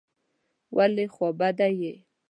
ولي 0.77 1.05
خوابدی 1.13 1.69
یې؟ 1.81 1.93